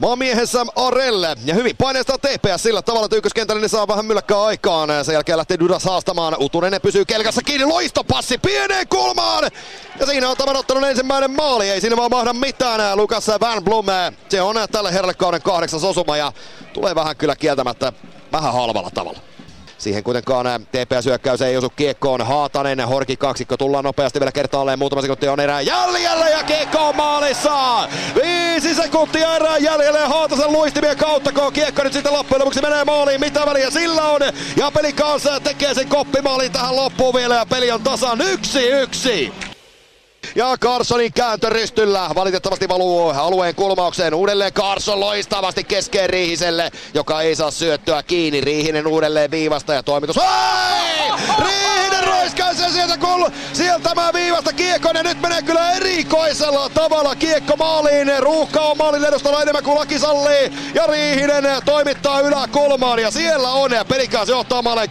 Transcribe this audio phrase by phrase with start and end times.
[0.00, 1.36] maamiehessä Arelle.
[1.44, 5.04] Ja hyvin paineistaa TPS sillä tavalla, että ykköskentällä saa vähän mylläkkää aikaan.
[5.04, 6.36] Sen jälkeen lähtee Dudas haastamaan.
[6.38, 7.66] Utunen pysyy kelkassa kiinni.
[7.66, 9.50] Loistopassi pieneen kulmaan.
[10.00, 11.70] Ja siinä on tämän ottanut ensimmäinen maali.
[11.70, 12.96] Ei siinä vaan mahda mitään.
[12.96, 13.86] Lukas Van Blom.
[14.28, 16.32] Se on tälle herralle kahdeksas osuma ja
[16.72, 17.92] tulee vähän kyllä kieltämättä
[18.32, 19.29] vähän halvalla tavalla.
[19.80, 22.26] Siihen kuitenkaan TPS-hyökkäys ei osu kiekkoon.
[22.26, 24.78] Haatanen, Horki kaksikko tullaan nopeasti vielä kertaalleen.
[24.78, 27.88] Muutama sekunti on erää jäljellä ja kiekko on maalissa.
[28.22, 33.20] Viisi sekuntia erää jäljellä Haatasen luistimien kautta, kun kiekko nyt sitten loppujen lopuksi menee maaliin.
[33.20, 34.20] Mitä väliä sillä on?
[34.56, 39.32] Ja peli kanssa tekee sen koppimaalin tähän loppuun vielä ja peli on tasan yksi yksi.
[40.34, 44.14] Ja Carsonin kääntö rystyllä valitettavasti valuu alueen kulmaukseen.
[44.14, 48.40] Uudelleen Carson loistavasti keskeen Riihiselle, joka ei saa syöttöä kiinni.
[48.40, 50.18] Riihinen uudelleen viivasta ja toimitus.
[50.18, 51.10] Ai!
[51.38, 57.56] Riihinen roiskaisee sieltä, kul- sieltä mä viivasta kiekon ja nyt menee kyllä erikoisella tavalla kiekko
[57.56, 58.12] maaliin.
[58.18, 60.52] Ruuhka on maalin edustalla enemmän kuin laki sallii.
[60.74, 64.90] Ja Riihinen toimittaa yläkulmaan ja siellä on ja pelikaas johtaa maaleen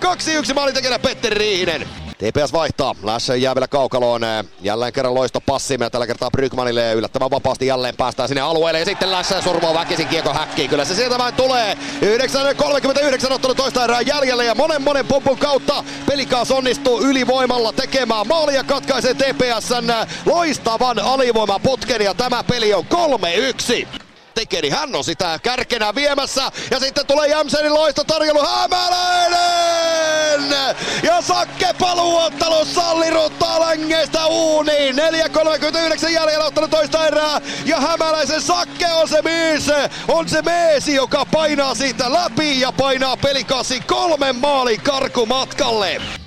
[0.50, 2.09] 2-1 maalintekijänä Petteri Riihinen.
[2.20, 2.96] TPS vaihtaa.
[3.04, 4.22] Lasse jää vielä kaukaloon.
[4.62, 6.94] Jälleen kerran loisto passimme tällä kertaa Brygmanille.
[6.94, 8.80] Yllättävän vapaasti jälleen päästään sinne alueelle.
[8.80, 10.70] Ja sitten Lasse survoo väkisin kiekko häkkiin.
[10.70, 11.78] Kyllä se sieltä vain tulee.
[12.02, 14.44] 9.39 ottanut toista erää jäljellä.
[14.44, 18.64] Ja monen monen pumpun kautta pelikaas onnistuu ylivoimalla tekemään maalia.
[18.64, 19.94] Katkaisee TPSn
[20.26, 22.02] loistavan alivoimaputken.
[22.02, 24.09] Ja tämä peli on 3-1
[24.40, 24.70] tekeri.
[24.70, 26.52] Hän on sitä kärkenä viemässä.
[26.72, 30.56] Ja sitten tulee Jämsenin loisto tarjolla Hämäläinen!
[31.04, 34.96] Ja Sakke paluottelu salliruttaa längeistä uuniin.
[34.96, 37.42] 4.39 jäljellä ottanut toista erää.
[37.66, 39.72] Ja Hämäläisen Sakke on se mies.
[40.08, 46.19] On se meesi, joka painaa siitä läpi ja painaa pelikassin kolmen maalin karkumatkalle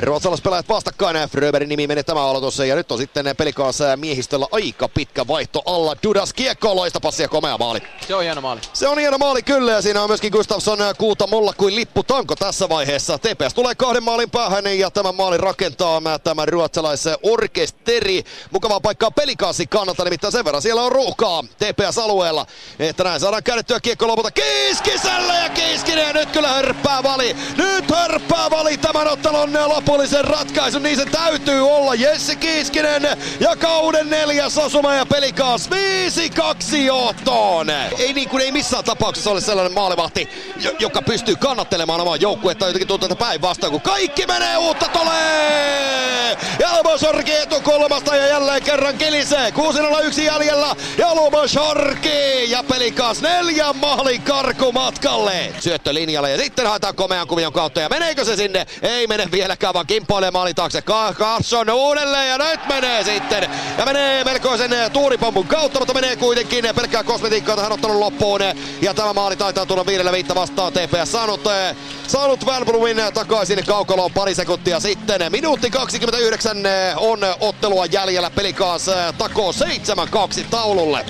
[0.00, 1.16] ruotsalaispelaajat vastakkain.
[1.28, 5.96] Fröberin nimi meni tämä aloitus ja nyt on sitten pelikaassa miehistöllä aika pitkä vaihto alla.
[6.02, 7.80] Dudas kiekko, loista passia, komea maali.
[8.08, 8.60] Se on hieno maali.
[8.72, 12.36] Se on hieno maali kyllä ja siinä on myöskin Gustafsson kuuta mulla kuin lippu tanko
[12.36, 13.18] tässä vaiheessa.
[13.18, 18.24] TPS tulee kahden maalin päähän ja tämän maalin rakentaa tämä ruotsalaisen orkesteri.
[18.50, 22.46] Mukavaa paikkaa pelikaassi kannalta, nimittäin sen verran siellä on ruuhkaa TPS-alueella.
[22.78, 27.36] Että näin saadaan käännettyä kiekko lopulta Kiskiselle ja Kiskinen nyt kyllä hörppää vali.
[27.56, 27.73] Nyt
[28.24, 31.94] hörppää vali tämän ottelun lopullisen ratkaisun, niin se täytyy olla.
[31.94, 33.02] Jesse Kiiskinen
[33.40, 35.70] ja kauden neljäs osuma ja pelikaas
[36.72, 37.70] 5-2 johtoon.
[37.98, 40.28] Ei niin kuin ei missään tapauksessa ole sellainen maalivahti,
[40.78, 42.66] joka pystyy kannattelemaan omaa joukkuetta.
[42.66, 46.36] Jotenkin tuntuu, että päinvastoin, kun kaikki menee uutta tulee.
[46.58, 47.32] Jalmo Sorki
[47.84, 49.50] etukulmasta ja jälleen kerran kilisee.
[49.50, 50.76] 6-0-1 jäljellä.
[50.98, 55.52] Jalmo Sorki ja pelikaas neljä maalin karku matkalle.
[55.60, 58.66] Syöttö linjalle ja sitten haetaan komean kuvion kautta ja meneekö se sinne?
[58.82, 60.82] Ei mene vieläkään vaan kimpoilee maalin taakse.
[61.14, 63.50] Carson uudelleen ja nyt menee sitten.
[63.78, 68.40] Ja menee melkoisen tuuripompun kautta, mutta menee kuitenkin pelkkää kosmetiikkaa tähän ottanut loppuun.
[68.82, 70.72] Ja tämä maali taitaa tulla viidellä viittä vastaan.
[70.72, 71.40] TPS saanut,
[72.06, 75.32] saanut Valbrumin takaisin kaukaloon pari sekuntia sitten.
[75.32, 76.56] Minuutti 29
[76.96, 77.20] on
[77.82, 78.30] ottelua jäljellä.
[78.30, 78.86] Pelikaas
[79.18, 81.04] takoo 7-2 taululle.